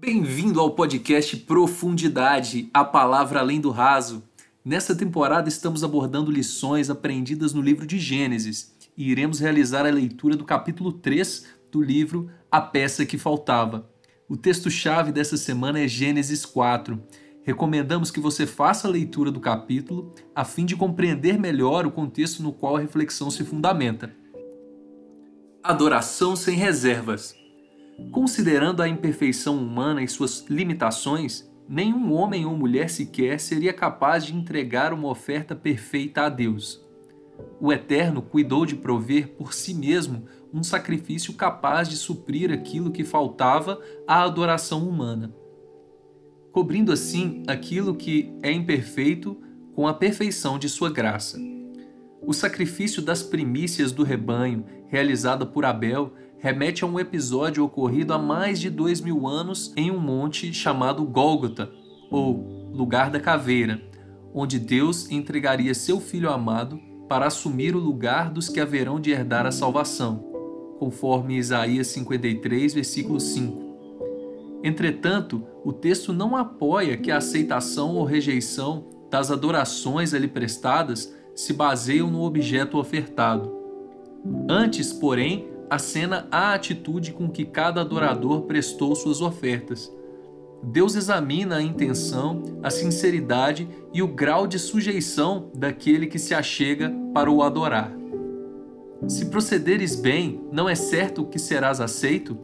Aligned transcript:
Bem-vindo 0.00 0.58
ao 0.60 0.70
podcast 0.70 1.36
Profundidade, 1.36 2.70
a 2.72 2.82
palavra 2.82 3.40
além 3.40 3.60
do 3.60 3.68
raso. 3.68 4.22
Nesta 4.64 4.96
temporada 4.96 5.46
estamos 5.46 5.84
abordando 5.84 6.30
lições 6.30 6.88
aprendidas 6.88 7.52
no 7.52 7.60
livro 7.60 7.86
de 7.86 7.98
Gênesis 7.98 8.74
e 8.96 9.10
iremos 9.10 9.40
realizar 9.40 9.84
a 9.84 9.90
leitura 9.90 10.38
do 10.38 10.44
capítulo 10.46 10.90
3 10.90 11.48
do 11.70 11.82
livro 11.82 12.30
A 12.50 12.62
Peça 12.62 13.04
que 13.04 13.18
Faltava. 13.18 13.90
O 14.26 14.38
texto-chave 14.38 15.12
dessa 15.12 15.36
semana 15.36 15.80
é 15.80 15.86
Gênesis 15.86 16.46
4. 16.46 16.98
Recomendamos 17.42 18.10
que 18.10 18.20
você 18.20 18.46
faça 18.46 18.88
a 18.88 18.90
leitura 18.90 19.30
do 19.30 19.38
capítulo 19.38 20.14
a 20.34 20.46
fim 20.46 20.64
de 20.64 20.76
compreender 20.76 21.38
melhor 21.38 21.84
o 21.84 21.90
contexto 21.90 22.42
no 22.42 22.54
qual 22.54 22.74
a 22.74 22.80
reflexão 22.80 23.30
se 23.30 23.44
fundamenta. 23.44 24.16
Adoração 25.62 26.34
sem 26.34 26.56
reservas. 26.56 27.38
Considerando 28.10 28.82
a 28.82 28.88
imperfeição 28.88 29.56
humana 29.56 30.02
e 30.02 30.08
suas 30.08 30.44
limitações, 30.48 31.48
nenhum 31.68 32.12
homem 32.12 32.44
ou 32.44 32.56
mulher 32.56 32.90
sequer 32.90 33.38
seria 33.38 33.72
capaz 33.72 34.24
de 34.24 34.34
entregar 34.34 34.92
uma 34.92 35.08
oferta 35.08 35.54
perfeita 35.54 36.22
a 36.22 36.28
Deus. 36.28 36.84
O 37.60 37.72
Eterno 37.72 38.20
cuidou 38.20 38.66
de 38.66 38.74
prover 38.74 39.28
por 39.28 39.54
si 39.54 39.74
mesmo 39.74 40.24
um 40.52 40.62
sacrifício 40.62 41.34
capaz 41.34 41.88
de 41.88 41.96
suprir 41.96 42.50
aquilo 42.50 42.90
que 42.90 43.04
faltava 43.04 43.80
à 44.06 44.22
adoração 44.22 44.88
humana, 44.88 45.32
cobrindo 46.50 46.92
assim 46.92 47.44
aquilo 47.46 47.94
que 47.94 48.32
é 48.42 48.50
imperfeito 48.50 49.36
com 49.74 49.86
a 49.86 49.94
perfeição 49.94 50.58
de 50.58 50.68
sua 50.68 50.90
graça. 50.90 51.38
O 52.20 52.32
sacrifício 52.34 53.00
das 53.00 53.22
primícias 53.22 53.92
do 53.92 54.02
rebanho, 54.02 54.64
realizado 54.88 55.46
por 55.46 55.64
Abel, 55.64 56.12
remete 56.40 56.84
a 56.84 56.86
um 56.86 56.98
episódio 56.98 57.64
ocorrido 57.64 58.14
há 58.14 58.18
mais 58.18 58.58
de 58.58 58.70
dois 58.70 59.00
mil 59.00 59.26
anos 59.26 59.72
em 59.76 59.90
um 59.90 59.98
monte 59.98 60.52
chamado 60.52 61.04
Gólgota, 61.04 61.70
ou 62.10 62.70
Lugar 62.72 63.10
da 63.10 63.20
Caveira, 63.20 63.80
onde 64.34 64.58
Deus 64.58 65.10
entregaria 65.10 65.74
seu 65.74 66.00
Filho 66.00 66.30
amado 66.30 66.80
para 67.08 67.26
assumir 67.26 67.76
o 67.76 67.80
lugar 67.80 68.30
dos 68.30 68.48
que 68.48 68.60
haverão 68.60 68.98
de 68.98 69.10
herdar 69.10 69.44
a 69.44 69.50
salvação, 69.50 70.24
conforme 70.78 71.36
Isaías 71.36 71.88
53, 71.88 72.74
versículo 72.74 73.20
5. 73.20 73.70
Entretanto, 74.62 75.44
o 75.64 75.72
texto 75.72 76.12
não 76.12 76.36
apoia 76.36 76.96
que 76.96 77.10
a 77.10 77.18
aceitação 77.18 77.96
ou 77.96 78.04
rejeição 78.04 78.86
das 79.10 79.30
adorações 79.30 80.14
ali 80.14 80.28
prestadas 80.28 81.12
se 81.34 81.52
baseiam 81.52 82.10
no 82.10 82.22
objeto 82.22 82.78
ofertado. 82.78 83.52
Antes, 84.48 84.92
porém, 84.92 85.48
acena 85.70 86.26
a 86.30 86.52
atitude 86.52 87.12
com 87.12 87.30
que 87.30 87.44
cada 87.44 87.80
adorador 87.80 88.42
prestou 88.42 88.94
suas 88.96 89.20
ofertas. 89.20 89.90
Deus 90.62 90.94
examina 90.94 91.56
a 91.56 91.62
intenção, 91.62 92.42
a 92.62 92.68
sinceridade 92.68 93.68
e 93.94 94.02
o 94.02 94.08
grau 94.08 94.46
de 94.46 94.58
sujeição 94.58 95.50
daquele 95.54 96.06
que 96.06 96.18
se 96.18 96.34
achega 96.34 96.92
para 97.14 97.30
o 97.30 97.42
adorar. 97.42 97.92
Se 99.08 99.26
procederes 99.26 99.96
bem, 99.96 100.42
não 100.52 100.68
é 100.68 100.74
certo 100.74 101.24
que 101.24 101.38
serás 101.38 101.80
aceito? 101.80 102.36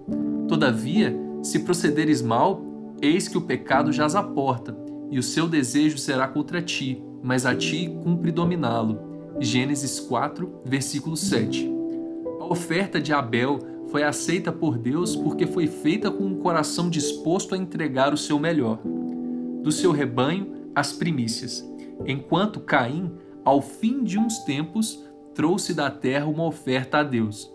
Todavia, 0.49 1.15
se 1.43 1.59
procederes 1.59 2.23
mal, 2.23 2.63
eis 3.03 3.29
que 3.29 3.37
o 3.37 3.43
pecado 3.43 3.93
jaz 3.93 4.15
à 4.15 4.23
porta, 4.23 4.75
e 5.11 5.19
o 5.19 5.23
seu 5.23 5.47
desejo 5.47 5.99
será 5.99 6.27
contra 6.27 6.63
ti, 6.63 7.03
mas 7.23 7.45
a 7.45 7.55
ti 7.55 7.95
cumpre 8.03 8.33
dominá-lo. 8.33 8.99
Gênesis 9.39 10.01
4, 10.01 10.63
versículo 10.65 11.17
7. 11.17 11.76
Oferta 12.49 13.01
de 13.01 13.13
Abel 13.13 13.59
foi 13.89 14.05
aceita 14.05 14.53
por 14.53 14.79
Deus 14.79 15.17
porque 15.17 15.47
foi 15.47 15.67
feita 15.67 16.11
com 16.11 16.25
um 16.25 16.37
coração 16.37 16.89
disposto 16.89 17.55
a 17.55 17.59
entregar 17.59 18.15
o 18.15 18.17
seu 18.17 18.39
melhor. 18.39 18.79
Do 19.63 19.73
seu 19.73 19.91
rebanho, 19.91 20.71
as 20.75 20.93
primícias, 20.93 21.69
enquanto 22.07 22.61
Caim, 22.61 23.13
ao 23.45 23.61
fim 23.61 24.05
de 24.05 24.17
uns 24.17 24.39
tempos, 24.45 25.05
trouxe 25.35 25.75
da 25.75 25.91
terra 25.91 26.27
uma 26.27 26.45
oferta 26.45 26.99
a 26.99 27.03
Deus. 27.03 27.51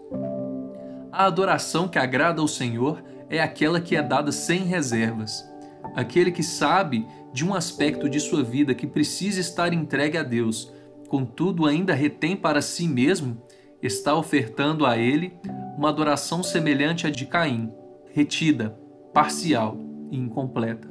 A 1.11 1.25
adoração 1.25 1.87
que 1.87 1.97
agrada 1.97 2.41
ao 2.41 2.47
Senhor 2.47 3.01
é 3.29 3.41
aquela 3.41 3.79
que 3.79 3.95
é 3.95 4.01
dada 4.01 4.31
sem 4.31 4.63
reservas. 4.63 5.49
Aquele 5.95 6.31
que 6.31 6.43
sabe 6.43 7.07
de 7.31 7.45
um 7.45 7.53
aspecto 7.53 8.09
de 8.09 8.19
sua 8.19 8.43
vida 8.43 8.73
que 8.73 8.85
precisa 8.85 9.39
estar 9.39 9.73
entregue 9.73 10.17
a 10.17 10.23
Deus, 10.23 10.71
contudo 11.07 11.65
ainda 11.65 11.93
retém 11.93 12.35
para 12.35 12.61
si 12.61 12.87
mesmo, 12.87 13.37
está 13.81 14.15
ofertando 14.15 14.85
a 14.85 14.97
ele 14.97 15.33
uma 15.77 15.89
adoração 15.89 16.43
semelhante 16.43 17.07
à 17.07 17.09
de 17.09 17.25
Caim, 17.25 17.71
retida, 18.13 18.77
parcial 19.13 19.77
e 20.11 20.17
incompleta. 20.17 20.89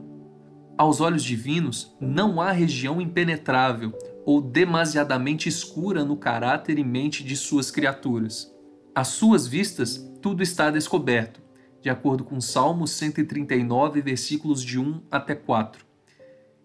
Aos 0.77 1.01
olhos 1.01 1.23
divinos, 1.23 1.95
não 2.01 2.41
há 2.41 2.53
região 2.53 3.01
impenetrável 3.01 3.93
ou 4.25 4.41
demasiadamente 4.41 5.49
escura 5.49 6.05
no 6.05 6.17
caráter 6.17 6.79
e 6.79 6.85
mente 6.85 7.23
de 7.23 7.37
suas 7.37 7.71
criaturas. 7.71 8.51
Às 8.95 9.09
suas 9.09 9.47
vistas, 9.47 9.99
tudo 10.21 10.43
está 10.43 10.71
descoberto, 10.71 11.41
de 11.81 11.89
acordo 11.89 12.25
com 12.25 12.41
Salmos 12.41 12.91
139, 12.93 14.01
versículos 14.03 14.63
de 14.63 14.79
1 14.79 15.03
até 15.11 15.35
4. 15.35 15.85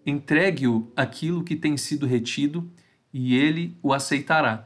Entregue-o 0.04 0.90
aquilo 0.94 1.42
que 1.42 1.56
tem 1.56 1.76
sido 1.76 2.06
retido, 2.06 2.70
e 3.12 3.34
ele 3.36 3.78
o 3.82 3.92
aceitará. 3.92 4.65